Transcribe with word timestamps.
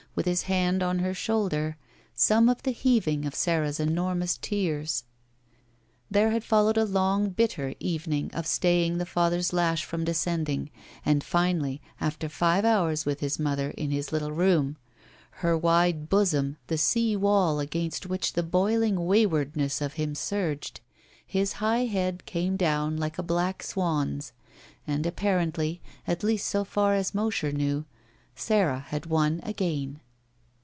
with 0.13 0.25
his 0.25 0.41
hid 0.41 0.83
on 0.83 0.99
her 0.99 1.13
shoulder, 1.13 1.77
some 2.13 2.49
of 2.49 2.63
the 2.63 2.71
heaving 2.71 3.25
of 3.25 3.33
Sara's 3.33 3.79
enormous 3.79 4.35
tears. 4.35 5.05
There 6.11 6.31
had 6.31 6.43
followed 6.43 6.75
a 6.77 6.83
long, 6.83 7.29
bitter 7.29 7.73
evening 7.79 8.29
of 8.33 8.43
^ta3ring 8.43 8.97
the 8.97 9.05
father's 9.05 9.53
lash 9.53 9.85
from 9.85 10.03
descending, 10.03 10.69
and 11.05 11.23
finally, 11.23 11.81
after 12.01 12.27
five 12.27 12.65
hours 12.65 13.05
with 13.05 13.21
his 13.21 13.39
mother 13.39 13.69
in 13.77 13.91
his 13.91 14.09
Uttle 14.09 14.35
«)om, 14.37 14.75
her 15.39 15.57
wide 15.57 16.09
bosom 16.09 16.57
the 16.67 16.77
sea 16.77 17.15
waU 17.15 17.59
against 17.59 18.05
which 18.05 18.33
the 18.33 18.43
boiling 18.43 18.95
wasrwardness 18.97 19.81
of 19.81 19.93
him 19.93 20.13
surged, 20.13 20.81
his 21.25 21.53
high 21.53 21.85
head 21.85 22.25
came 22.25 22.57
down 22.57 22.97
like 22.97 23.17
a 23.17 23.23
black 23.23 23.63
swan's 23.63 24.33
and 24.85 25.05
apparently, 25.05 25.81
a,% 26.05 26.21
least 26.23 26.47
so 26.47 26.65
far 26.65 26.95
as 26.95 27.15
Mosher 27.15 27.53
knew, 27.53 27.85
Sara 28.33 28.79
had 28.79 29.05
won 29.05 29.41
again. 29.43 29.99